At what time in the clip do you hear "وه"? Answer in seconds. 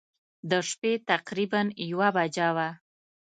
2.55-2.69